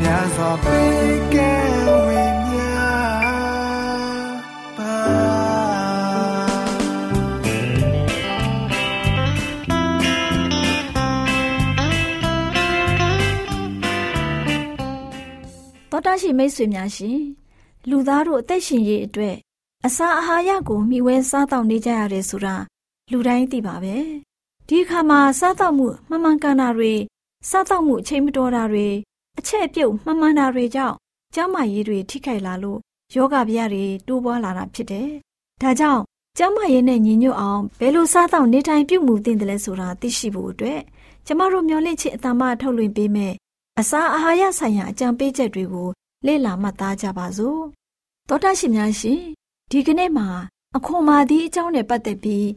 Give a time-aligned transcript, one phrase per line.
[0.00, 1.52] များစွာပေးကဲ
[2.06, 2.70] ဝေမျှ
[4.76, 4.94] ပါ
[15.90, 17.18] သောတာရှိမိတ်ဆွေများရှင်
[17.88, 19.36] လူသားတို့အသက်ရှင်ရေးအတွက်
[19.86, 22.54] အစာအာဟာရကိုမျှဝဲစားတောက်နေကြရတယ်ဆိုတာ
[23.10, 23.96] လူတိုင်းသိပါပဲ
[24.68, 26.94] ဒီအခါမှာစားတောက်မှုမှန်မှန်ကန်တာတွေ
[27.50, 28.88] စားတောက်မှုအချိန်မတော်တာတွေ
[29.38, 30.96] အချက်အပြုတ်မှန်မှန်တာတွေကြောင့်
[31.34, 32.78] ကျန်းမာရေးတွေထိခိုက်လာလို့
[33.14, 35.08] ယောဂဗျာတွေတိုးပွားလာတာဖြစ်တယ်
[35.62, 36.02] ဒါကြောင့်
[36.38, 40.80] ကျန်းမာရေးနဲ့ညီညွတ်အောင်ဘယ်လိုစားတောက်နေထိုင်ပြုမှုသင့်တယ်လဲဆိုတာသိရှိဖို့အတွက်
[41.26, 43.34] ကျမတို့မျှဝင့်ချစ်အတ္တမထုတ်လွှင့်ပေးမယ်
[43.80, 45.88] အစာအာဟာရဆိုင်ရာအကြံပေးချက်တွေကို
[46.26, 47.60] လေ့လာမှတ်သားကြပါစို့
[48.28, 49.20] သောတာရှင်များရှင်
[49.70, 50.28] ဒီကနေ့မှာ
[50.76, 52.48] အခွန်မာသည့်အကြောင်းနဲ့ပတ်သက်ပြီး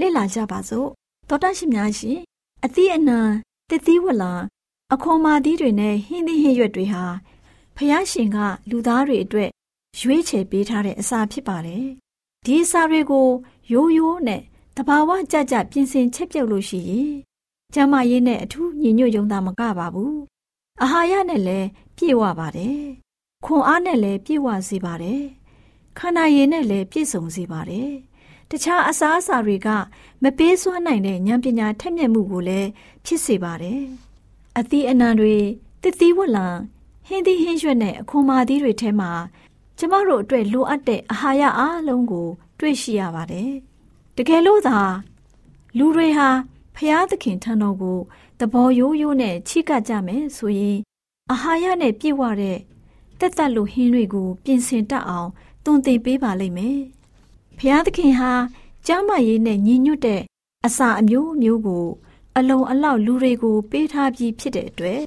[0.00, 0.88] လေ့လာကြပါစို့
[1.28, 2.18] သောတာရှင်များရှင်
[2.64, 3.20] အသီးအနှံ
[3.70, 4.32] တသီးဝလံ
[4.94, 7.04] အခွန်မာသီးတွေနဲ့ဟင်းသီးဟင်းရွက်တွေဟာ
[7.76, 8.38] ဖယားရှင်က
[8.70, 9.50] လူသားတွေအတွက်
[10.00, 11.86] ရွေးချယ်ပေးထားတဲ့အစာဖြစ်ပါတယ်
[12.44, 13.28] ဒီအစာတွေကို
[13.72, 14.42] ရိုးရိုးနဲ့
[14.76, 17.12] တဘာဝကြကြပြင်ဆင်ချက်ပြုတ်လို့ရှိရင်
[17.74, 20.18] ကျမရေးနဲ့အထူးညီညွတ်ယုံတာမကပါဘူး
[20.82, 22.78] အာဟာရနဲ့လည်းပြည့်ဝပါတယ်။
[23.44, 25.22] ခွန်အားနဲ့လည်းပြည့်ဝစေပါတယ်။
[25.98, 27.90] ခန္ဓာရည်နဲ့လည်းပြည့်စုံစေပါတယ်။
[28.50, 29.68] တခြားအစားအစာတွေက
[30.22, 32.68] မပေးစွမ်းနိုင်တဲ့ဉာဏ်ပညာထက်မြက်မှုကိုလည်း
[33.04, 33.82] ဖြစ်စေပါတယ်။
[34.58, 35.34] အသီးအနှံတွေ
[35.82, 36.46] တသီးဝလံ
[37.06, 39.10] ဟင်းသီးဟင်းရွက်နဲ့အခွန်မာသီးတွေထဲမှာ
[39.78, 43.50] ကျမတို့အတွက်လိုအပ်တဲ့အာဟာရအားလုံးကို တွေ့ရှိရပါတယ်။
[44.16, 44.78] တကယ်လို့သာ
[45.78, 46.28] လူတွေဟာ
[46.76, 47.98] ဖျားသခင်ထံတော်ကို
[48.38, 50.78] သဘောရိုးရိုးနဲ့ချိကပ်ကြမယ်ဆိုရင်
[51.30, 52.58] အာဟာရနဲ့ပြည့်ဝတဲ့
[53.18, 55.30] တက်တက်လို့ဟင်းတွေကို ပြင်ဆင်တတ်အောင်
[55.64, 56.78] သွန်သင်ပေးပါလိမ့်မယ်။
[57.58, 58.32] ဖျားသခင်ဟာ
[58.86, 60.22] ကျမ်းမာရေးနဲ့ညီညွတ်တဲ့
[60.66, 61.86] အစာအမျိုးမျိုးကို
[62.38, 65.00] အလုံအလောက်လူတွေကို ပေးထားပြီးဖြစ်တဲ့အတွက်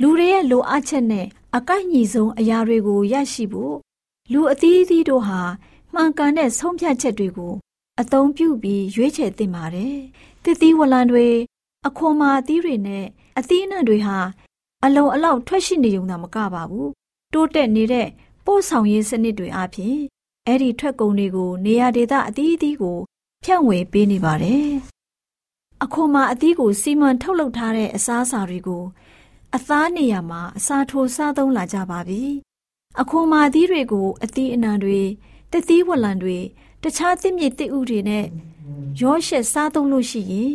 [0.00, 1.26] လူတွေရဲ့လိုအပ်ချက်နဲ့
[1.56, 3.76] အကိုက်ညီဆုံးအရာတွေကိုရရှိဖို့
[4.32, 5.40] လူအသီးသီးတို့ဟာ
[5.94, 7.52] မှန်ကန်တဲ့ဆုံးဖြတ်ချက်တွေကို
[8.00, 9.96] အသုံးပြုပြီးရွေးချယ်သင့်ပါတယ်။
[10.44, 11.26] တသီးဝလံတွေ
[11.86, 13.04] အခွန်မာအသီးတွေနဲ့
[13.38, 14.18] အသီးအနှံတွေဟာ
[14.84, 16.90] အလုံအလောက်ထွက်ရှိနေုံသာမကပါဘူး
[17.34, 18.08] တိုးတက်နေတဲ့
[18.44, 19.96] ပို့ဆောင်ရေးစနစ်တွေအပြင်
[20.46, 22.98] အဲ့ဒီထွက်ကုန်တွေကို နေရာဒေသအသီးအသီးကို
[23.44, 24.68] ဖြန့်ဝေပေးနေပါတယ်
[25.84, 28.84] အခွန်မာအသီးကိုစီမံထုတ်လုပ်ထားတဲ့အစားအစာတွေကို
[29.56, 32.22] အသားနေရာမှာအစာထိုးစားသုံးလာကြပါပြီ
[33.00, 35.00] အခွန်မာအသီးတွေကိုအသီးအနှံတွေ
[35.52, 36.38] တသီးဝလံတွေ
[36.82, 38.26] တခြားသစ်မြစ်သစ်ဥတွေနဲ့
[39.00, 40.54] ရောရှက်စားသုံးလို့ရှိရင်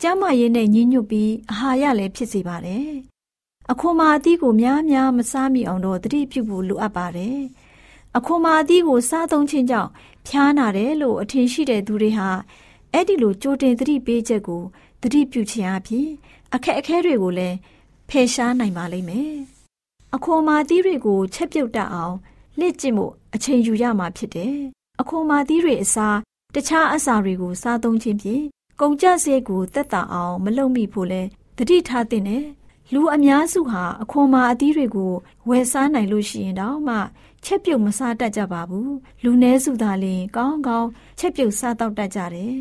[0.00, 2.88] ကျန်းမာရေးနဲ့ညီညွတ်ပြီးအာဟာရလည်းဖြစ်စေပါတယ်။
[3.70, 7.38] အခွန်မာအသီးကိုများများမစားမိအောင်တော့တတိပြုဖို့လိုအပ်ပါတယ်။
[8.16, 9.90] အခွန်မာအသီးကိုစားသုံးခြင်းကြောင့်
[10.26, 12.28] ဖျားနာတယ်လို့အထင်ရှိတဲ့သူတွေဟာ
[12.96, 14.62] အဲ့ဒီလိုကြိုတင်တတိပေးချက်ကို
[15.02, 16.08] တတိပြုခြင်းအပြင်
[16.54, 17.56] အခက်အခဲတွေကိုလည်း
[18.08, 19.34] ဖယ်ရှားနိုင်ပါလိမ့်မယ်။
[20.14, 22.16] အခွန်မာသီးတွေကိုချက်ပြုတ်တတ်အောင်
[22.60, 24.56] လက်ကျင့်ဖို့အချိန်ယူရမှာဖြစ်တယ်။
[25.00, 26.18] အခွန်မာသီးတွေအစား
[26.54, 28.44] တခြားအစာတွေကိုစားသုံးခြင်းဖြင့်
[28.80, 31.22] ကုန်ကြစရိတ်ကိုတက်တာအောင်မလုပ်မိဖို့လဲ
[31.58, 32.44] တတိထားတဲ့နဲ့
[32.92, 35.12] လူအများစုဟာအခွန်မာအသီးတွေကို
[35.48, 36.96] ဝယ်စားနိုင်လို့ရှိရင်တော့မှ
[37.44, 38.94] ချက်ပြုတ်မစားတတ်ကြပါဘူး
[39.24, 40.88] လူနည်းစုသာလျှင်ကောင်းကောင်း
[41.18, 42.56] ချက်ပြုတ်စားတော့တတ်ကြတယ်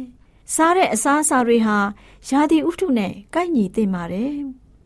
[0.53, 1.77] စားတဲ့အစားအစာတွေဟာ
[2.29, 4.33] ရာသီဥတုနဲ့ကိုက်ညီသင့်ပါတယ်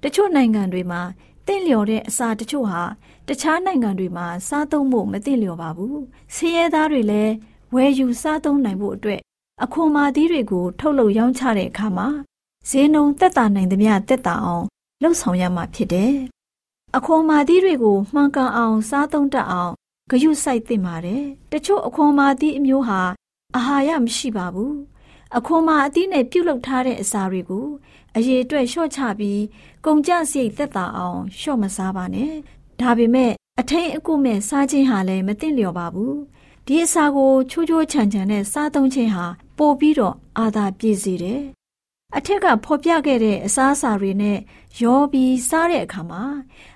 [0.03, 1.01] တချို့နိုင်ငံတွေမှာ
[1.47, 2.81] တင့်လျော်တဲ့အစာတချို့ဟာ
[3.27, 5.95] တခြားနိုင်ငံတွေမှာစားသုံးဖို့မသင့်လျော်ပါဘူး။
[6.35, 7.33] ဆင်းရဲသားတွေလည်း
[7.75, 9.21] ဝယ်ယူစားသုံးနိုင်ဖို့အတွက်
[9.63, 12.07] အခွန်မာသီးတွေကို ထုတ်လုပ်ရောင်းချတဲ့အခါမှာ
[12.69, 14.65] ဈေးနှုန်းသက်သာနိုင်သမျှသက်သာအောင်
[15.01, 16.13] လှုပ်ဆောင်ရမှာဖြစ်တယ်။
[16.97, 19.73] အခွန်မာသီးတွေကိုမှန်ကန်အောင် စားသုံးတတ်အောင်
[20.09, 23.01] ဂရုစိုက်သင့်ပါတယ်။တချို့အခွန်မာသီးအမျိုးဟာ
[23.55, 24.73] အာဟာရမရှိပါဘူး။
[25.35, 27.67] အခွန်မာအသီးနဲ့ပြုတ်လုထားတဲ့အစာတွေကို
[28.17, 29.41] အရေးအတွက်လျှော့ချပြီး
[29.85, 32.33] ကုန်ကြစရိတ်သက်သာအောင်လျှော့မစားပါနဲ့။
[32.81, 36.13] ဒါပေမဲ့အထိန်အကုမဲ့စားခြင်းဟာလည်းမသင့်လျော်ပါဘူး။
[36.67, 39.25] ဒီအစာကိုချိုးချိုးချန်ချန်နဲ့စားသုံးခြင်းဟာ
[39.57, 41.41] ပိုပြီးတော့အာသာပြည့်စေတယ်။
[42.17, 44.37] အထက်ကဖော်ပြခဲ့တဲ့အစားအစာတွေနဲ့
[44.81, 46.23] ရောပြီးစားတဲ့အခါမှာ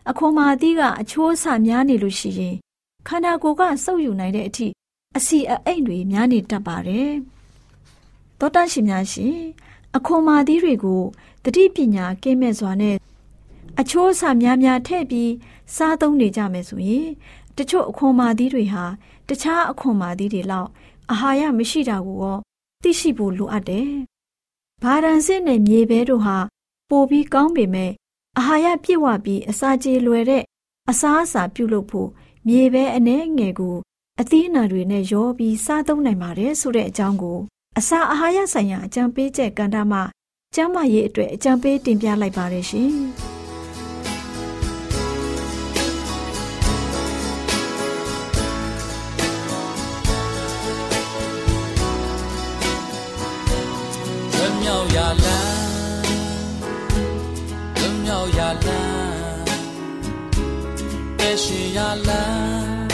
[0.09, 2.56] အခွန်မာသီးကအချိုးအဆများနေလို့ရှိရင်
[3.07, 4.68] ခန္ဓာကိုယ်ကစုပ်ယူနိုင်တဲ့အထိ
[5.18, 7.12] အစီအအိမ်တွေများနေတတ်ပါတယ်။
[8.41, 9.38] သောတရှင်များရှင်
[9.95, 11.01] အခွန်မာသီးတွေကို
[11.43, 12.95] တတိပညာကင်းမဲ့စွာနဲ့
[13.79, 15.31] အချိုးအဆများများထည့်ပြီး
[15.75, 17.07] စားသုံးနေကြမယ်ဆိုရင်
[17.57, 18.85] တချို့အခွန်မာသီးတွေဟာ
[19.29, 20.69] တခြားအခွန်မာသီးတွေလောက်
[21.11, 22.38] အာဟာရမရှိတာကိုရော
[22.83, 23.89] သိရှိဖို့လိုအပ်တယ်။
[24.83, 26.38] ဘာရန်စစ်နဲ့မြေပဲတို့ဟာ
[26.89, 27.91] ပိုပြီးကောင်းပေမဲ့
[28.38, 30.43] အာဟာရပြည့်ဝပြီးအစာကြေလွယ်တဲ့
[30.89, 32.09] အစားအစာပြုလုပ်ဖို့
[32.47, 33.75] မြေပဲအနှဲငယ်ကို
[34.19, 37.39] အသီးအနှံတွေနဲ့ရောပြီးစားသုံးနိုင်ပါတယ်ဆိုတဲ့အကြောင်းကို
[37.79, 40.00] အစာအာဟာရဆိုင်ရာအကြံပေးချက်ကန္တာမှ
[40.56, 42.91] ကျမ်းမာရေးအတွက်အကြံပေးတင်ပြလိုက်ပါတယ်ရှင်။
[54.63, 59.44] မြောက်ရလန်းမြောက်ရလန်း
[61.17, 62.88] ပဲရှိရလန်း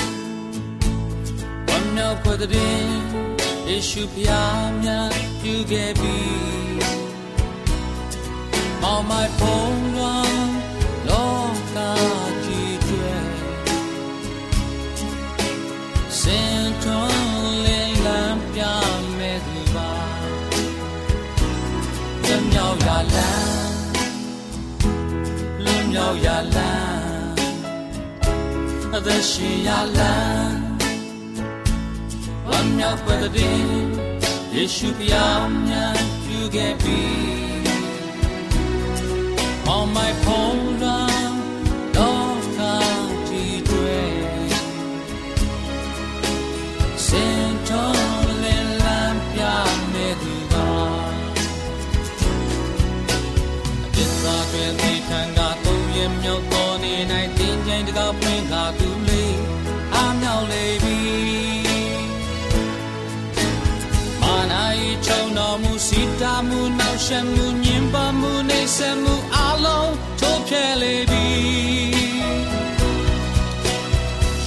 [1.67, 3.36] ဝမ်းမြောက်ဖွယ်တဲ့
[3.69, 5.11] ယေရှုဖျားများ
[5.41, 6.17] ပြုခဲ့ပြီ
[8.81, 10.49] မောင်မိုင်ဖုံးလွန်
[11.09, 11.37] လော
[11.75, 11.77] က
[12.43, 13.15] ကြီးတွေ
[16.19, 18.61] စင်ထွန်းလင်းလန်းပြ
[19.17, 19.91] မဲ့သူပါ
[22.23, 23.77] လွန်မြောက်ရလန်း
[25.63, 26.93] လွန်မြောက်ရလန်း
[28.95, 30.66] အသက်ရှင်ရလန်း
[32.77, 33.59] ဝမ်းမြောက်ပွက်တဲ့
[34.53, 37.01] ယေရှုဖျားများပြုခဲ့ပြီ
[39.75, 41.33] on my phone run
[41.95, 42.77] တော့ကာ
[65.87, 71.25] စီတာမှုနောက်ရှမှုညင်ပါမှုနေဆက်မှုအလုံးထိုးဖြဲလေပြီ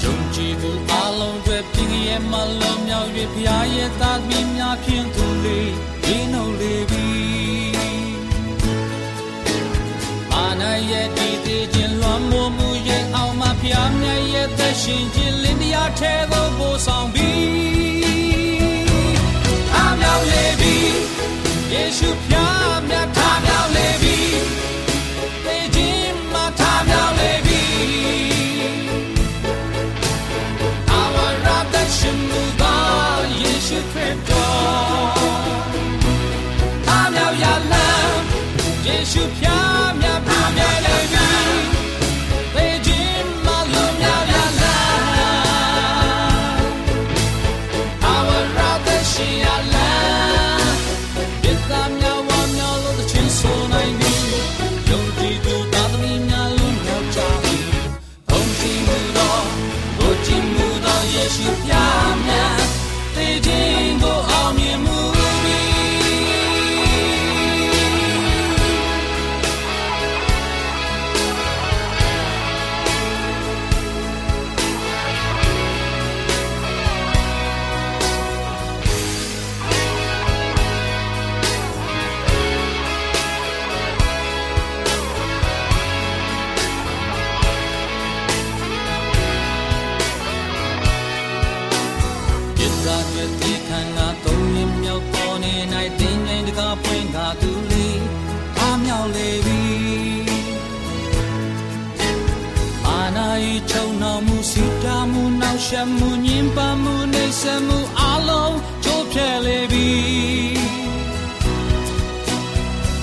[0.02, 5.72] ယုံကြည်သူအလုံးတွေပြင်းရဲ့မလုံးမြောက်၍ဖျားရဲ့သားသမီးများဖြင့်သူလေး
[6.04, 7.08] ဒီနှုတ်လေပြီ
[10.30, 17.10] မာနာရဲ့ဒီသေးခြင်းလွန်မိုးမှုရဲ့အောင်မဖျားမြတ်ရဲ့သက်ရှင်ခြင်းလင်းတရားထဲသို့ပို့ဆောင်
[93.12, 95.54] တွေ့တေခန္ဓာသုံးရင်မြောက်ပေါ်နေ၌
[96.00, 98.00] တင်းငိမ်တကားပွင့်သာသူလေး
[98.58, 99.62] အမြောက်လေပြီ
[102.86, 109.88] အာနာယီချုံတော်မူစီတာမူနောက်ရှမူညင်ပါမူနေဆမူအလုံးချိုးဖြဲလေပြီ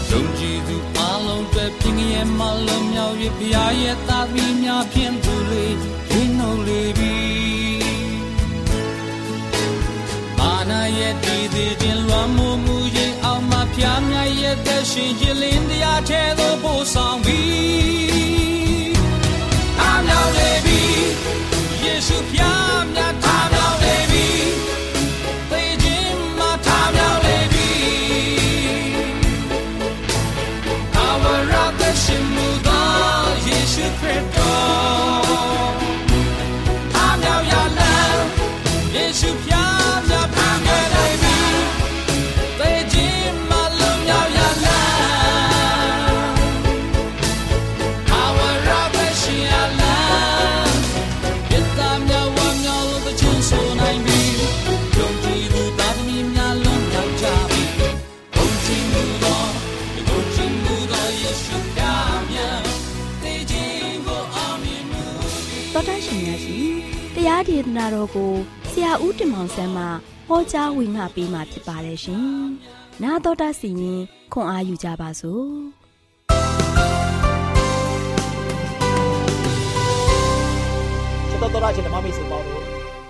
[0.09, 5.75] ယုံကြည်သူအလုံးတွေပြင်းရဲ့မလုံးမြောက်၍ဘုရားရဲ့သာသမီများဖြင့်သူလေး
[6.09, 7.06] ရင်းနှုတ်လေပြီ
[11.57, 18.95] သေးခြင်းလွမ်းမိုးမှုရင်အောင်မှဖျားမြရဲ့သက်ရှင်ခြင်းလင်းတရားထဲသို့ပို့ဆောင်ပြီး
[19.79, 20.81] အားမြောက်လေပြီ
[21.83, 23.15] ယေရှုဖျားမြတ်
[67.93, 68.31] တော်ကို
[68.71, 69.85] ဆရာဦးတင်မောင်ဆန်းမှ
[70.27, 72.47] ဟောကြားဝင်ငါပေးมาဖြစ်ပါတယ်ရှင်။
[73.03, 74.01] နာတော်တာစီရင်
[74.33, 75.47] ခွန်အာယူကြပါစို့။
[81.41, 82.63] တော်တော်ရချင်းဓမ္မမိတ်ဆွေပေါင်းတို့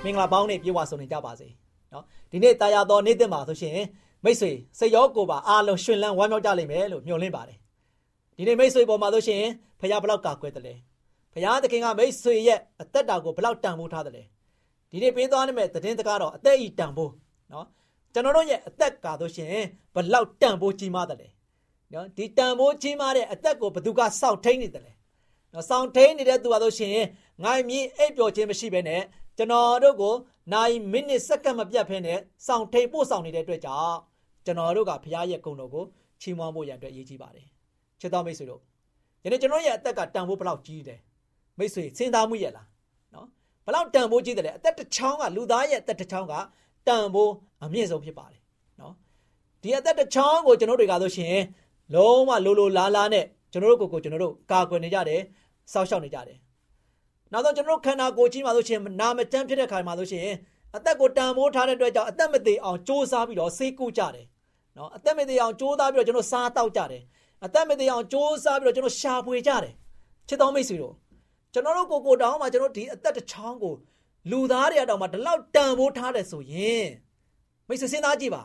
[0.04, 1.48] မင်္ဂလာပေါင်းနဲ့ပြေဝဆုံနေကြပါစေ။
[1.94, 3.78] နော်ဒီနေ့တာယာတော်နေ့တင်ပါဆိုရှင်
[4.24, 7.58] မိတ်ဆွေစိတ်ရောကိုယ်ပါအားလုံးရှင်လန်းဝမ်းမြောက်ကြလိမ့်မယ်လို့မျှော်လင့်ပါတယ်။
[8.38, 9.44] ဒီနေ့မိတ်ဆွေပေါ်မှာဆိုရှင်
[9.80, 10.74] ဖခင်ဘလောက်ကာကွယ်တယ်လဲ။
[11.34, 14.24] ဘုရားသခင်ကမိတ်ဆွေရဲ့အသက်တာကိုဘလောက်တန်ဖိုးထားတယ်လဲ။
[14.92, 17.14] ဒီနေ့ပေးသွားနိုင်မဲ့သတင်းစကားတော့အသက်ဤတန်ဖိုး
[17.52, 17.66] နော်
[18.14, 19.54] ကျွန်တော်တို့ရဲ့အသက်ကာဆိုရှင်
[19.96, 21.28] ဘလောက်တန်ဖိုးကြီးမားတယ်လဲ
[21.94, 24.94] နော်ဒီတန်ဖိုးကြီးမားတဲ့အသက်ကိုဘသူကစောင့်ထိန်နေတယ်လဲ
[25.54, 26.98] နော်စောင့်ထိန်နေတဲ့သူပါဆိုရှင်
[27.44, 29.02] ငိုင်းမြင့်အိပ်ပျော်ခြင်းမရှိဘဲနဲ့
[29.38, 30.14] ကျွန်တော်တို့ကို
[30.54, 33.98] နိုင်မိနစ်စက္ကန့်မပြတ်ဖဲနဲ့စောင့်ထိန်ပို့ဆောင်နေတဲ့အတွက်ကြောင့်
[34.46, 35.86] ကျွန်တော်တို့ကဘုရားရဲ့ဂုဏ်တော်ကို
[36.22, 37.48] ချီးမွမ်းဖို့ရန်အတွက်အရေးကြီးပါတယ်
[38.00, 38.62] ချစ်တော်မိတ်ဆွေတို့
[39.24, 41.00] ယနေ့ကျွန်တော်ရဲ့အသက်ကတန်ဖိုးဘလောက်ကြီးတယ်
[41.58, 42.68] မိတ်ဆွေစဉ်းစားမှုရလား
[43.67, 46.35] ဘလောက်တန်ဖိုးကြီးတယ်လဲအသက်တစ်ချောင်းကလူသားရဲ့အသက်တစ်ချောင်းက
[46.87, 47.33] တန်ဖိုး
[47.65, 48.41] အမြင့်ဆုံးဖြစ်ပါတယ်
[48.81, 48.95] နော်
[49.63, 51.37] ဒီအသက်တစ်ချောင်းကိုကျွန်တော်တွေကဆိုရှင်
[51.95, 55.21] လုံးဝလိုလိုလားလားနဲ့ကျွန်တော်တို့ကိုယ်ကိုကျွန်တော်တို့ကာကွယ်နေကြတယ်
[55.73, 56.39] စောက်ရှောက်နေကြတယ်
[57.33, 60.27] နောက်ဆုံးကျွန်တော်တို့ခန္ဓာကိုယ်ကြီးမှာဆိုရှင်နာမကျန်းဖြစ်တဲ့ခါမှာဆိုရှင်
[60.77, 64.27] အသက်ကိုတန်ဖိုးထားတဲ့အတွက်ကြောင့်အသက်မသေးအောင်စ조사ပြီးတော့ဆေးကုကြတယ်
[64.77, 67.03] နော်အသက်မသေးအောင်စ조사ပြီးတော့ကျွန်တော်စားတောက်ကြတယ်
[67.45, 69.73] အသက်မသေးအောင်စ조사ပြီးတော့ကျွန်တော်ရှာဖွေကြတယ်
[70.29, 70.95] ချစ်တော်မိတ်ဆွေတို့
[71.58, 73.74] ကျွန်တော်တို့ကိုကိုတောင်းမှာကျွန်တော်ဒီအသက်တစ်ချောင်းကို
[74.32, 76.88] လူသားတွေအတောင်မှာဒီလောက်တန်ဖိုးထားတယ်ဆိုရင်
[77.68, 78.44] မိတ်ဆွေစဉ်းစားကြည့်ပါ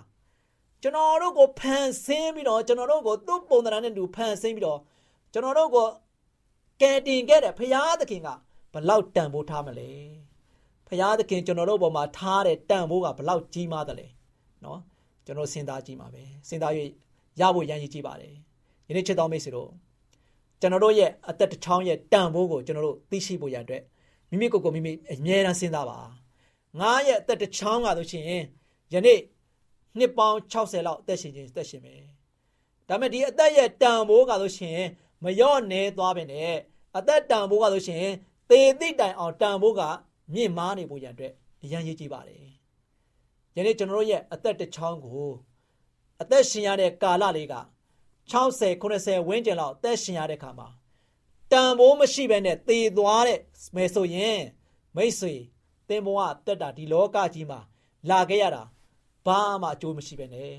[0.82, 4.78] ကျွန်တော်တို့ကိုဖန်ဆင်းပြီးတော့ကျွန်တော်တို့ကိုသူ့ပုံသဏ္ဍာန်နဲ့တူဖန်ဆင်းပြီးတော့
[5.32, 5.86] ကျွန်တော်တို့ကို
[6.80, 8.28] ကယ်တင်ခဲ့တဲ့ဖရာသခင်က
[8.72, 9.90] ဘလောက်တန်ဖိုးထားမလဲ
[10.88, 14.06] ဖရာသခင်ကျွန်တော်တို့ပေါ်မှာထားတဲ့တန်ဖိုးကဘလောက်ကြီးမားတယ်လဲ
[14.64, 14.80] နော်
[15.24, 16.72] ကျွန်တော်စဉ်းစားကြည့်ပါပဲစဉ်းစား၍
[17.40, 18.34] ရဖို့ရန်ရည်ကြည့်ပါတယ်
[18.88, 19.70] ယနေ့ချစ်တော်မိတ်ဆွေတို့
[20.62, 23.82] ကျွန်တော်တို့ရဲ့အသက်တစ်ချောင်းရဲ့တန်ဖိုးကိုကျွန်တော်တို့သိရှိဖို့ရန်အတွက်
[24.30, 25.98] မိမိကိုယ်ကိုမိမိအမြဲတမ်းစဉ်းစားပါ
[26.80, 28.24] ငါရဲ့အသက်တစ်ချောင်းကဆိုရှင်
[28.92, 29.20] ယနေ့
[29.98, 32.02] နှစ်ပေါင်း60လောက်အသက်ရှင်ခြင်းအသက်ရှင်မယ်
[32.88, 34.78] ဒါပေမဲ့ဒီအသက်ရဲ့တန်ဖိုးကဆိုရှင်
[35.24, 36.52] မရော့နေသွားပဲနဲ့
[36.98, 38.06] အသက်တန်ဖိုးကဆိုရှင်
[38.50, 39.80] သေသည့်တိုင်အောင်တန်ဖိုးက
[40.34, 42.38] မြင့်မားနေဖို့ရန်အတွက်အရန်ရေးကြည့်ပါတယ်
[43.56, 45.30] ယနေ့ကျွန်တော်တို့ရဲ့အသက်တစ်ချောင်းကို
[46.22, 47.54] အသက်ရှင်ရတဲ့ကာလလေးက
[48.32, 50.68] 60 90ဝန်းကျင်လောက်အသက်ရှင်ရတဲ့ခါမှာ
[51.52, 53.38] တန်ဖိုးမရှိဘဲနဲ့သေသွားတဲ့
[53.76, 54.40] မယ်ဆိုရင်
[54.96, 55.34] မိတ်ဆွေ
[55.88, 57.60] သင်ဘဝတက်တာဒီလောကကြီးမှာ
[58.10, 58.62] လာခဲ့ရတာ
[59.26, 60.50] ဘာမှအကျိုးမရှိပဲနဲ့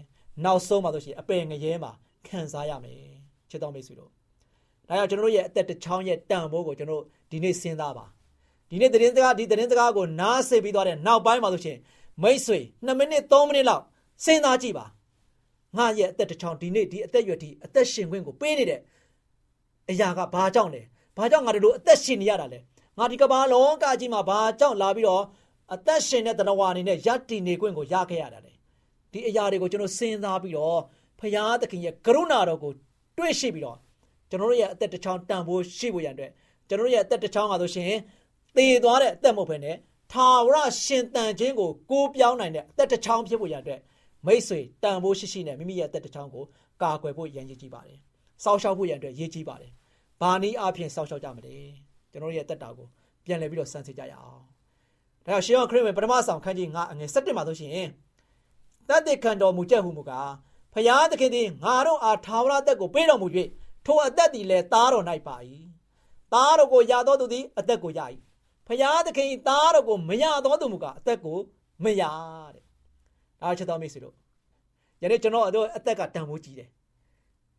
[0.43, 1.91] နောက်ဆုံးမှဆိုရှင်အပယ်ငရဲမှာ
[2.27, 2.99] ခံစားရမယ်
[3.49, 4.11] ချစ်တော်မိတ်ဆွေတို့
[4.87, 8.05] ဒါကြောင့်ကျွန်တော်တို့ရဲ့အသက်တစ်ချောင်းရဲ့တန်ဖိုးကိုကျွန်တော်ဒီနေ့စဉ်းစားပါ
[8.69, 11.77] ဒီနေ့သတင်းစကားဒီသတင်းစကားကိုနားဆင်ပြီးသွားတဲ့နောက်ပိုင်းမှာဆိုရှင်
[12.23, 13.83] မိတ်ဆွေ2မိနစ်3မိနစ်လောက်
[14.25, 14.85] စဉ်းစားကြည့်ပါ
[15.77, 18.79] ငါရဲ့အသက်တစ်ချောင်းဒီနေ့ဒီအသက်ရွယ်ဒီအသက်ရှင်ခွင့်ကိုပေးနေတဲ့
[19.91, 20.81] အရာကဘာကြောင့်လဲ
[21.17, 22.59] ဘာကြောင့်ငါတို့လိုအသက်ရှင်နေရတာလဲ
[22.97, 25.23] ငါဒီကမ္ဘာလောကကြီးမှာဘာကြောင့်လာပြီးတော့
[25.73, 28.53] အသက်ရှင်တဲ့တဏှာအနေနဲ့ယက်တီနေခွင့်ကိုရခဲ့ရတာလဲ
[29.11, 30.79] ဒီအရာတွေကိုကျွန်တော်စဉ်းစားပြီးတော့
[31.19, 32.71] ဖရာသခင်ရဲ့ကရုဏာတော်ကို
[33.17, 33.77] တွေ့ရှိပြီးတော့
[34.29, 36.31] ကျွန်တော်တို့ရဲ့အသက်တစ်ချောင်းတန်ဖိုးရှိဖို့ရန်အတွက်
[36.67, 37.91] ကျွန်တော်တို့ရဲ့အသက်တစ်ချောင်းကဆိုရှင်
[38.55, 39.75] သေသွားတဲ့အသက်မဟုတ်ဘဲနဲ့
[40.11, 43.79] ထာဝရရှင်တန်ခြင်းကိုကိုးပြောင်းနိုင်တဲ့အသက်တစ်ချောင်းဖြစ်ဖို့ရန်အတွက်
[44.25, 46.45] မိတ်ဆွေတန်ဖိုးရှိရှိနဲ့မိမိရဲ့အသက်တစ်ချောင်းကို
[46.81, 47.99] ကာကွယ်ဖို့ရန်ရည်ကြည့်ပါတယ်။
[48.43, 49.71] စောင့်ရှောက်ဖို့ရန်အတွက်ရည်ကြည့်ပါတယ်။
[50.21, 51.55] ဘာနည်းအားဖြင့်စောင့်ရှောက်ကြမလဲ။
[52.11, 52.87] ကျွန်တော်တို့ရဲ့အသက်တာကို
[53.25, 54.43] ပြန်လည်ပြီးတော့စမ်းစစ်ကြရအောင်။
[55.25, 57.87] ဒါကြောင့်ရှေးအောင်ခရစ်ဝင်ပထမဆောင်ခန်းကြီး9အငယ်7မှာဆိုရှင်
[58.89, 60.31] တတ်တဲ့ခံတော်မူချက်ဟုမူကား
[60.73, 63.27] ဖျားသခင်သည်ငါတို့အားထာဝရအသက်ကိုပေးတော်မူ၍
[63.85, 65.35] ထိုအသက်သည်လည်းသားတော်၌ပါ၏
[66.33, 68.01] သားတော်ကိုရသောသူသည်အသက်ကိုရ၏
[68.67, 71.37] ဖျားသခင်သားတော်ကိုမရသောသူမူကားအသက်ကို
[71.83, 72.03] မရ
[72.55, 72.62] တဲ့
[73.43, 74.15] ဒါချက်တော်မိတ်ဆွေတို့
[75.01, 76.69] ယနေ့ကျွန်တော်တို့အသက်ကတန်ဖိုးကြီးတယ်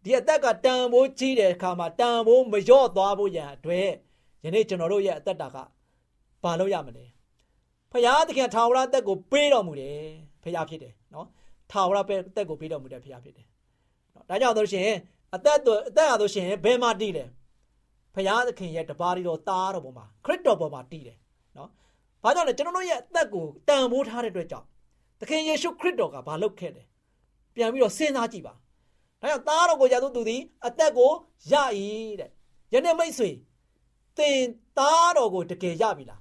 [0.05, 3.89] ဒီအသက်ကတန်ဖိုးကြီးတဲ့အခါမှာတန်ဖိုးမလျော့သွားဖို့ရန်အတွက်
[4.45, 5.57] ယနေ့ကျွန်တော်တို့ရဲ့အသက်တာက
[6.43, 7.05] ဘာလို့ရမလဲ
[7.91, 9.99] ဖျားသခင်ထာဝရအသက်ကိုပေးတော်မူတယ်
[10.43, 11.27] ဖခင်ဖြစ်တယ်နော်
[11.71, 13.47] ထာဝရပဲအသက်ကိုပေးတော်မူတဲ့ဖခင်ဖြစ်တယ်
[14.15, 14.89] နော်ဒါကြောင့်ဆိုရှင်
[15.35, 17.25] အသက်တော်အသက်ရဆိုရှင်ဘယ်မှာတည်လဲ
[18.15, 21.19] ဖခင်သခင်ရဲ့တပါးတော်သားတော်ပေါ်မှာခရစ်တော်ပေါ်မှာတည်တယ်
[21.57, 21.71] နော်
[22.23, 24.74] ဘာကြောင့်လဲကျွန်တော်တို့ရဲ့အသက်ကိုတန်ဖိုးထားတဲ့အတွက်ကြောင့်သ
[25.29, 26.83] ခင်ယေရှုခရစ်တော်ကဘာလုပ်ခဲ့လဲ
[27.55, 28.55] ပြန်ပြီးတော့စဉ်းစားကြည့်ပါ
[29.21, 31.11] ဒါကြောင့်သားတော်ကိုရသောသူသည်အသက်ကို
[31.53, 31.55] ရ၏
[32.21, 32.31] တဲ့
[32.73, 33.31] ယနေ့မိတ်ဆွေ
[34.17, 34.39] သင်
[34.79, 36.21] သားတော်ကိုတကယ်ရပြီလား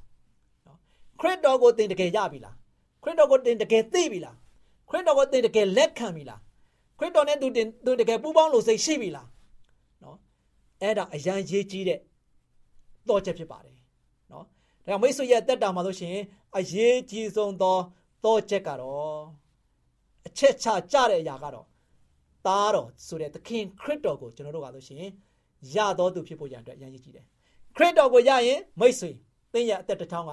[0.65, 0.77] နော်
[1.19, 2.55] ခရစ်တော်ကိုသင်တကယ်ရပြီလား
[3.03, 4.35] ခရစ်တော်ကိုသင်တကယ်သိပြီလား
[4.89, 6.39] ခရစ်တော်ကိုသင်တကယ်လက်ခံပြီလား
[6.99, 9.27] ခရစ်တော်နဲ့သူတင်သူတကယ်ပူးပေါင်းလို့စိတ်ရှိပြီလား
[10.03, 10.17] နော်
[10.81, 11.99] အဲ့ဒါအရန်ရေးကြီးတဲ့
[13.09, 13.77] တော့ချက်ဖြစ်ပါတယ်
[14.31, 14.47] နော်ဒါ
[14.85, 16.15] ကြောင့်မိတ်ဆွေရဲ့တက်တာမှာဆိုရှင်
[16.57, 17.77] အရေးကြီးဆုံးသော
[18.23, 19.19] တော့ချက်ကတော့
[20.27, 21.67] အချက်ချကြတဲ့အရာကတော့
[22.45, 25.11] သားတော်ဆိုတဲ့သခင်ခရစ်တော်ကိုကျွန်တော်တို့ကဆိုရှင်
[25.75, 27.25] ရတော်သူဖြစ်ဖို့ရန်အတွက်အရန်ရေးကြီးတယ်
[27.75, 29.11] ခရစ်တော်ကိုရရင်မိတ်ဆွေ
[29.53, 30.31] သင်ရဲ့အသက်တစ်ထောင်က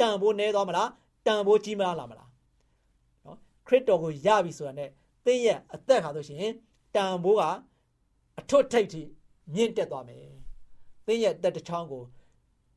[0.00, 0.90] တန်ဖိုးနေသွားမလား
[1.26, 2.28] တန်ဖိုးကြီးမလားမလား
[3.24, 4.86] နော်ခရစ်တော်ကိုရပြီဆိုတာ ਨੇ
[5.24, 6.52] သင်ရဲ့အသက်ခါဆိုရှင်
[6.94, 7.42] တန်ဖိုးက
[8.40, 9.02] အထွတ်ထိပ်ထိ
[9.54, 10.24] မြင့်တက်သွားမယ်
[11.06, 12.02] သင်ရဲ့အသက်တစ်ချောင်းကို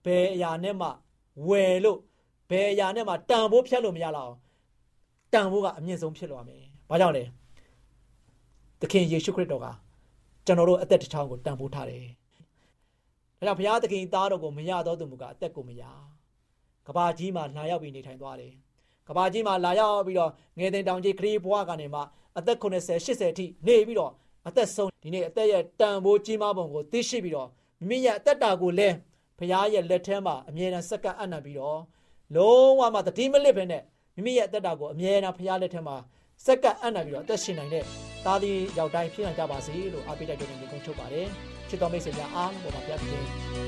[0.06, 0.90] ဘယ်အရာနဲ့မှ
[1.48, 2.00] ဝယ်လို့
[2.50, 4.38] ဘယ်အရာနဲ့မှတန်ဖိုးဖြတ်လို့မရတော့အောင်
[5.34, 7.24] တန်ဖိုးကအမြင့်ဆုံးဖြစ်သွားမယ်ဘာကြောင့်လဲ
[8.82, 9.68] သခင်ယေရှုခရစ်တော်က
[10.46, 12.06] ကျွန်တော်တို့အသက်တစ်ချောင်းကိုတန်ဖိုးထားတယ်
[13.38, 15.84] ဒါကြောင့်ဘုရားသခင်သားတော်ကိုမရတော့သူမူကအသက်ကိုမရ
[16.88, 18.54] ကဘာကြီးမှာလာရောက်ပြီးနေထိုင်သွားတယ်
[19.08, 22.02] ကဘာကြီးမှာလာရောက်ပြီးတော့ငယ်တဲ့တောင်ကြီးခရီးဘွားကနေမှ
[22.38, 24.12] အသက်80 80အထိနေပြီးတော့
[24.48, 28.96] အသက်ဆုံးဒီနေ့အသက်ရဲ့တန်ဖိုးကြီးမားပုံကိုသိရှိပြီးတော့မိမိရဲ့အသက်တာကိုလည်း
[29.38, 31.80] ဘုရားရဲ့လက်ထဲမှာအမြဲတမ်းစက္ကန့်အံ့နံပြီးတော့
[32.36, 33.84] လုံးဝမှတတိမလစ်ပဲနဲ့
[34.16, 35.96] မိမိရဲ့အသက်တာကိုအမြဲတမ်းဘုရားလက်ထဲမှာ
[36.46, 37.84] စက္ကန့်အံ့နံပြီးတော့အသက်ရှင်နိုင်တဲ့
[38.26, 41.28] သားသမီးယောက်တိုင်းဖြစ်နိုင်ကြပါစေလို့အားပေးတိုက်တွန်းနေကုန်ချုပ်ပါတယ်
[41.70, 43.24] ချစ်တော်မိတ်ဆွေများအားလုံးပေါ်မှာပြတ်တဲ့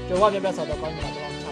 [0.08, 1.45] ကြော်ဝပြပြဆော်တော့ကောင်းမြတ်တော်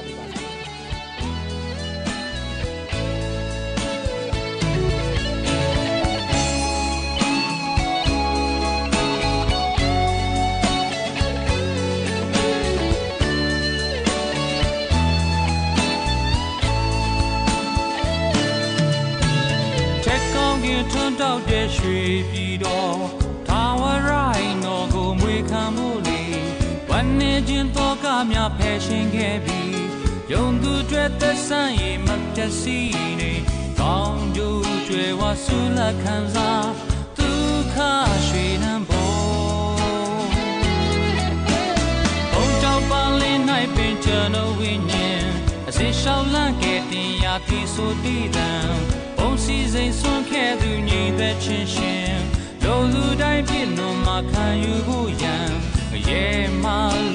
[20.64, 22.00] က်ကောင်းကင်ထွန်းတောက်တဲ့ရွှေ
[22.32, 23.00] ပြည်တော်
[23.48, 26.22] ထာဝရိုင်းတော်ကိုမွေခံမှုလေ
[26.90, 29.82] ဝန်နေခြင်းတော်ကများဖယ်ရှင်ခဲ့ပြီး
[30.32, 32.78] ယုံသူတွေသက်ဆိုင်ရင်မတတ်စီ
[33.20, 33.32] နေ
[33.80, 36.68] ကောင်းကျိုးကျွယ်ဝဆူလက်ခံစား
[37.18, 37.76] ဒုက္ခ
[38.28, 39.24] ရွှေနံပေါ်
[42.32, 43.38] ဘုံကြောင့်ပန်းလေး၌
[43.76, 45.26] ပင်ကျွန်တော်ဝိညာဉ်
[45.68, 48.52] အစင်လျှောက်လန့်ခဲ့တင်ရာပြီဆိုတည်တံ
[49.34, 52.16] ဘုံစီစိန်ဆွန့်ခဲ့သူညီသက်ချင်းရှင်
[52.64, 55.52] လူလူတိုင်းပြည့်နှုံမှာခံယူဖို့ရန်
[56.08, 56.24] ရဲ
[56.64, 56.66] မ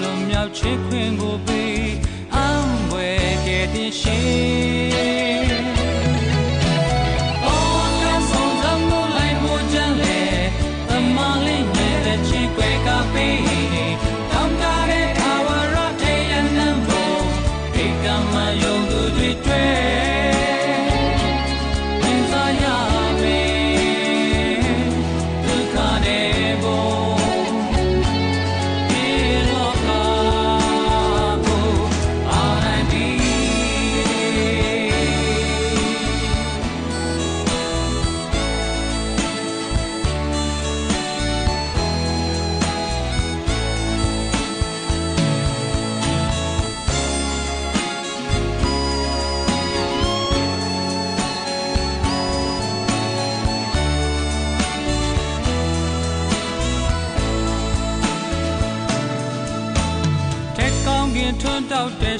[0.00, 1.88] လွန်မြောက်ချစ်ခွင်ကိုပေး
[2.34, 5.77] အံွယ်ခဲ့တဲ့ရှင်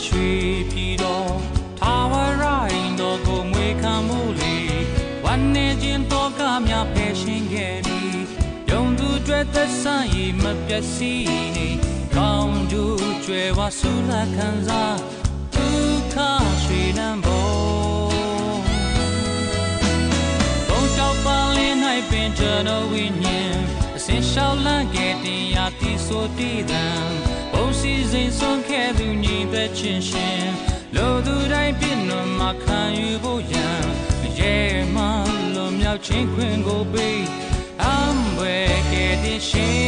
[0.06, 0.30] ရွှေ
[0.70, 1.34] ပြည်တော်
[1.80, 4.56] ထာဝရိုင်းတော်ကိုမွေခံမှုလေ
[5.24, 8.22] ဝန်နေခြင်းတော်ကများဖယ်ရှင်ခဲ့ပြီး
[8.70, 11.68] ယုံသူတွေသက်ဆိုင်ရင်မပျက်စီးနေ
[12.16, 14.98] ကောင်းကျိုးကျွယ်ဝဆူလက်ခံစား
[15.54, 16.16] ဒုက္ခ
[16.64, 18.10] ရွှေလန်းပေါ်
[20.68, 21.74] ဘုံတောက်ပန်းလေး၌
[22.10, 23.56] ပင်ကျွန်တော်ဝိညာဉ်
[23.96, 26.86] အစင်လျှောက်လန့်ခဲ့တင်ရာတိဆိုတည်တံ
[27.24, 27.27] ဘုံ
[27.88, 30.46] စီစဉ်ဆုံးခဲ့သူညီသက်ချင်းရှင်
[30.96, 33.82] လိုသူတိုင်းပြည့်နှံမှာခံယူဖို့ရန်
[34.38, 34.56] ရဲ
[34.94, 35.04] မှ
[35.54, 37.22] လွန်မြောက်ခြင်းခွင့်ကိုပေး
[37.82, 37.96] အံ
[38.36, 39.87] ဘွယ်ခဲ့တဲ့ရှင်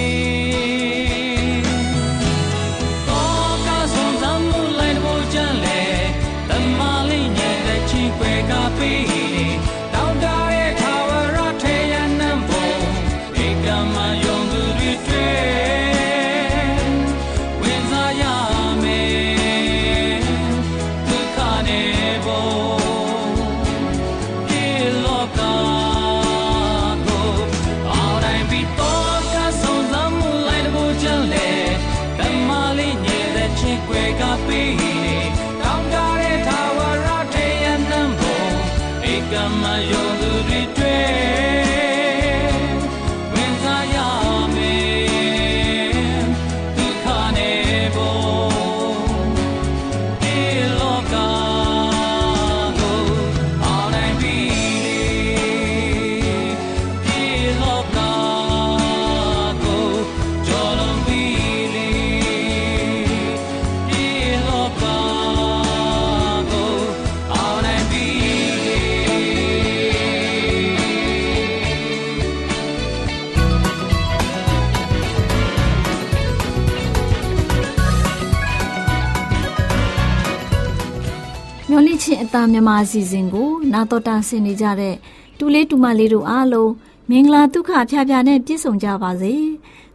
[82.32, 84.96] ရှင်အသားမြမအစီအစဉ်ကို နာတော်တာဆင်နေကြတဲ့
[85.38, 86.72] တူလေးတူမလေးတို့အားလုံး
[87.10, 89.34] မင်္ဂလာဒုက္ခဖျားဖျားနဲ့ပြည့်စုံကြပါစေ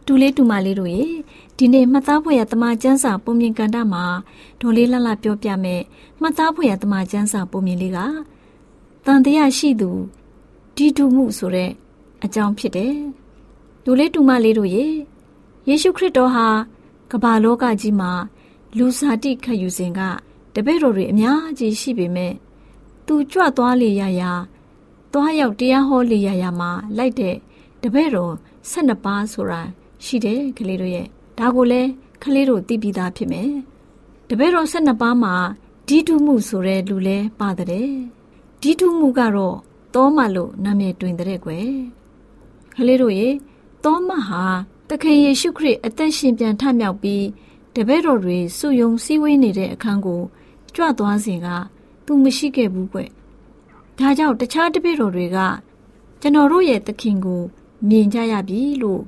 [0.06, 1.04] တူလေးတူမလေးတို့ရေ
[1.56, 4.04] ဒီနေ့မှတ်သားဖွယ်ရတမချန်းစာပုံမြင်ကန်တာမှာ
[4.60, 5.82] ဒေါ်လေးလှလှပြောပြမယ်
[6.20, 7.98] မှတ်သားဖွယ်ရတမချန်းစာပုံမြင်လေးက
[9.06, 9.90] တန်တရားရှိသူ
[10.76, 11.70] ဒီတူမှုဆိုတဲ့
[12.24, 12.96] အကြောင်းဖြစ်တယ်
[13.84, 14.86] တူလေးတူမလေးတို့ရေ
[15.68, 16.46] ယေရှုခရစ်တော်ဟာ
[17.12, 18.12] ကမ္ဘာလောကကြီးမှာ
[18.76, 20.02] လူစားတိခတ်ယူစဉ်က
[20.56, 22.32] တပည့်တော်တွေအများကြီးရှိပေမဲ့
[23.06, 24.32] သူကြွသွားလေရရာ
[25.12, 27.36] သွားရောက်တရားဟောလေရရာမှာလိုက်တဲ့
[27.82, 28.32] တပည့်တော်
[28.70, 29.60] 12ပါးဆိုတာ
[30.04, 31.06] ရှိတယ်ကလေးတို့ရဲ့
[31.38, 31.90] ဒါကိုလည်း
[32.22, 33.50] ကလေးတို့သိပြီးသားဖြစ်မယ်
[34.28, 35.34] တပည့်တော်12ပါးမှာ
[35.88, 37.90] ဒီတုမှုဆိုတဲ့လူလဲပါတယ်
[38.60, 39.56] ဒီတုမှုကတော့
[39.94, 41.68] တောမလို့နာမည်တွင်တဲ့ကွယ်
[42.74, 43.28] ကလေးတို့ရေ
[43.84, 44.44] တောမဟာ
[44.88, 47.24] တခင်ယေရှုခရစ်အသက်ရှင်ပြန်ထမြောက်ပြီး
[47.74, 50.22] တပည့်တော်တွေစုယုံစည်းဝေးနေတဲ့အခန်းကို
[50.76, 51.48] ကြွသွားစဉ်က
[52.06, 53.00] သူမရှိခဲ့ဘူးကွ။
[53.98, 55.38] ဒါကြောင့်တခြားတပည့်တော်တွေက
[56.20, 57.42] ကျွန်တော်တို့ရဲ့သခင်ကို
[57.88, 59.02] မြင်ကြရပြီလို့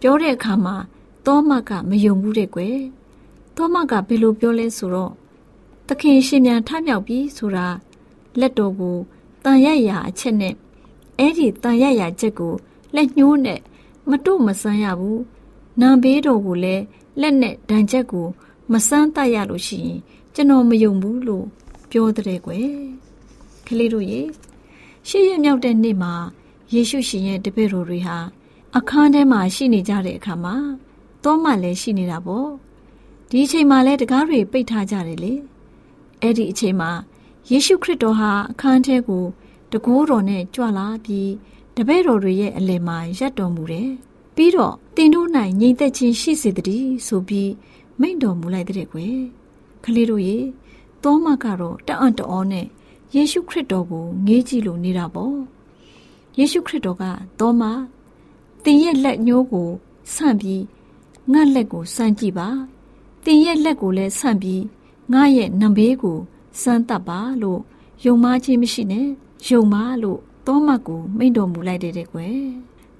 [0.00, 0.76] ပြောတဲ့အခါမှာ
[1.26, 2.78] သောမကမယုံဘူးတဲ့ကွယ်။
[3.56, 5.12] သောမကဘယ်လိုပြောလဲဆိုတော့
[5.88, 7.66] သခင်ရှင်မြန်ထမြောက်ပြီဆိုတာ
[8.40, 8.96] လက်တော်ကို
[9.44, 10.54] တန်ရရာအချက်နဲ့
[11.18, 12.54] အဲ့ဒီတန်ရရာချက်ကို
[12.94, 13.60] လက်ညှိုးနဲ့
[14.10, 15.18] မတို့မဆန်းရဘူး။
[15.80, 16.84] နံဘေးတော်ကိုလည်း
[17.20, 18.26] လက်နဲ့ဒဏ်ချက်ကို
[18.72, 20.00] မဆန်းတတ်ရလို့ရှိရင်
[20.34, 21.46] ကျွန်တော်မယုံဘူးလို့
[21.90, 22.70] ပြောတဲ့ကွယ်
[23.66, 24.20] ကလေးတို့ရေ
[25.08, 26.14] ရှေ့ရမြောက်တဲ့နေ့မှာ
[26.74, 28.18] ယေရှုရှင်ရဲ့တပည့်တော်တွေဟာ
[28.76, 30.54] အခန်းထဲမှာရှိနေကြတဲ့အခါမှာ
[31.24, 32.48] တောမလည်းရှိနေတာပေါ့
[33.30, 35.32] ဒီအချိန်မှာလည်းတကားတွေပိတ်ထားကြတယ်လေ
[36.20, 36.90] အဲ့ဒီအချိန်မှာ
[37.50, 39.24] ယေရှုခရစ်တော်ဟာအခန်းထဲကို
[39.72, 41.30] တကိုးတော်နဲ့ကြွလာပြီး
[41.76, 43.90] တပည့်တော်တွေရဲ့အလယ်မှာရပ်တော်မူတယ်
[44.36, 45.28] ပြီးတော့တင်တို့၌
[45.60, 47.50] ညီသက်ချင်းရှိစေတည်းဆိုပြီး
[48.00, 49.18] မိန့်တော်မူလိုက်တဲ့ကွယ်
[49.84, 50.38] ကလေးတို့ရေ
[51.02, 52.66] သောမကတော့တအံ့တော်နဲ့
[53.14, 55.36] ယေရှုခရစ်တော်ကိုငေးကြည့်လို့နေတာပေါ့
[56.38, 57.04] ယေရှုခရစ်တော်က
[57.38, 57.62] သောမ
[58.64, 59.68] သင်ရဲ့လက်ညှိုးကို
[60.14, 60.62] ဆန့်ပြီး
[61.32, 62.48] ငါ့လက်ကိုဆန့်ကြည့်ပါ
[63.24, 64.62] သင်ရဲ့လက်ကိုလည်းဆန့်ပြီး
[65.12, 66.18] ငါရဲ့နံဘေးကို
[66.62, 67.60] စမ်းတပ်ပါလို့
[68.04, 69.06] ယုံမခြင်းမရှိနဲ့
[69.48, 72.38] ယုံပါလို့သောမကိုမိန့်တော်မူလိုက်တဲ့ကွယ်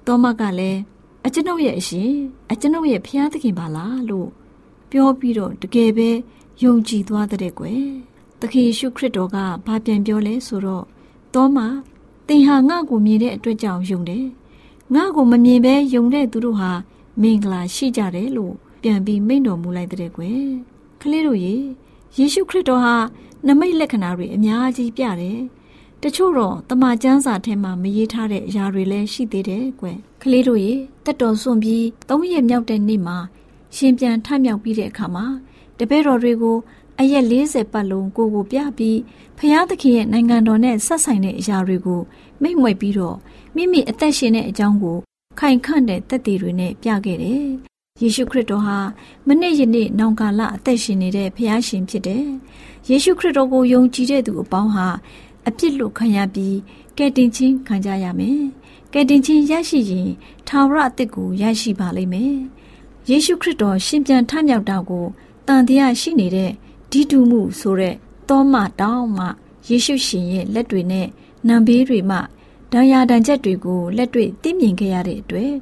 [0.06, 0.80] သောမကလည်း
[1.26, 2.12] အကျွန်ုပ်ရဲ့အရှင်
[2.50, 4.28] အကျွန်ုပ်ရဲ့ဖျားသခင်ပါလားလို့
[4.90, 6.10] ပြောပြီးတော့တကယ်ပဲ
[6.62, 7.84] ယုံကြည်သွားတဲ့ကွယ်
[8.40, 10.84] သခင်ယေရှုခရစ်တော်ကဘာပြန်ပြောလဲဆိုတော့
[11.34, 11.58] တောမ
[12.28, 14.26] သင်ဟာငါ့ကိုမြင်တဲ့အတွက်ကြောင့်ယုံတယ်
[14.94, 16.70] ငါ့ကိုမမြင်ဘဲယုံတဲ့သူတို့ဟာ
[17.22, 20.42] မင်္ဂလာရှိကြတယ်လို့ပြန်ပြီးမိန့်တော်မူလိုက်တဲ့ကွယ်
[21.02, 21.54] ကလေးတို့ရေ
[22.16, 22.94] ယေရှုခရစ်တော်ဟာ
[23.46, 25.38] နမိတ်လက္ခဏာတွေအများကြီးပြတယ်
[26.02, 29.86] တချို့တော့တမန်ကျမ်းစာထဲမှာမရေးထားတဲ့အရာတွေလည်းရှိသေးတယ်ကွ
[30.22, 30.72] ကလေးတို့ရေ
[31.04, 33.18] တက်တော်စွန့်ပြီးသုံးရက်မြောက်တဲ့နေ့မှာ
[33.76, 35.26] ရှင်ပြန်ထမြောက်ပြီးတဲ့အခါမှာ
[35.82, 36.56] တပည့်တော်တွေကို
[37.00, 38.98] အရက်40ပတ်လုံးကိုကိုပြပြီး
[39.38, 42.00] ဖျားသခင်ရဲ့နိုင်ငံတော်နဲ့ဆက်ဆိုင်တဲ့အရာတွေကို
[42.42, 43.16] မိမ့်မွက်ပြီးတော့
[43.56, 44.98] မိမိအသက်ရှင်တဲ့အကြောင်းကို
[45.38, 47.46] ခိုင်ခန့်တဲ့သက်သေတွေနဲ့ပြခဲ့တယ်။
[48.00, 48.78] ယေရှုခရစ်တော်ဟာ
[49.26, 52.26] မနေ့ယနေ့နောင်ကာလအသက်ရှင်နေတဲ့ဖျားရှင်ဖြစ်တယ်။
[52.88, 54.86] ယေရှုခရစ်တော်ကိုယုံကြည်တဲ့သူအပေါင်းဟာ
[55.48, 56.56] အပြစ်လို့ခံရပြီး
[56.98, 58.40] ကယ်တင်ခြင်းခံကြရမယ်။
[58.92, 60.10] ကယ်တင်ခြင်းရရှိရင်
[60.48, 62.34] ထာဝရအသက်ကိုရရှိပါလိမ့်မယ်။
[63.10, 65.06] ယေရှုခရစ်တော်ရှင်ပြန်ထမြောက်တာကို
[65.46, 66.50] တန်တရားရှိနေတဲ့
[66.90, 67.94] ဒီတူမှုဆိုတဲ့
[68.28, 69.26] သောမတောင်းမှ
[69.68, 71.08] ယေရှုရှင်ရဲ့လက်တွေနဲ့
[71.48, 72.18] နံဘေးတွေမှ
[72.72, 75.52] ဒဏ်ရာဒဏ်ချက်တွေကိုလက်တွေ့သိမြင်ခဲ့ရတဲ့အတွက်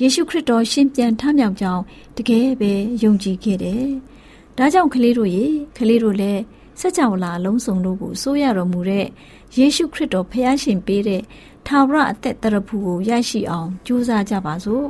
[0.00, 1.82] ယေရှုခရစ်တော်ရှင်ပြန်ထမြောက်ကြောင်း
[2.16, 3.86] တကယ်ပဲယုံကြည်ခဲ့တယ်။
[4.58, 5.46] ဒါကြောင့်ကလေးတို့ရေ
[5.78, 6.42] ကလေးတို့လည်း
[6.80, 9.06] စัจ java လာလုံးစုံတို့ကိုစိုးရတော်မူတဲ့
[9.58, 11.22] ယေရှုခရစ်တော်ဖျားရှင်ပေးတဲ့
[11.66, 14.86] ထာဝရအသက်တရဖူကိုရရှိအောင်ကြိုးစားကြပါစို့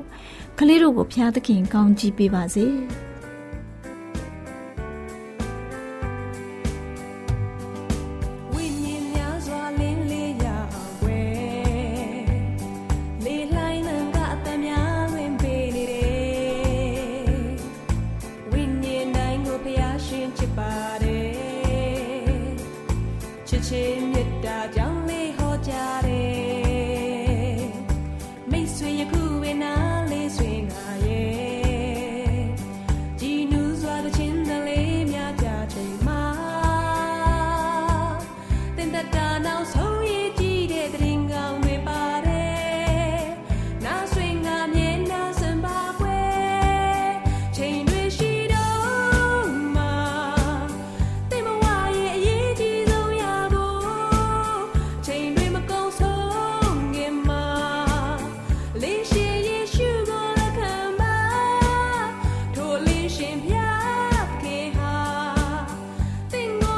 [0.59, 2.67] ကလေးတို့ကိုဖျားသခင်ကောင်းချီးပေးပါစေ။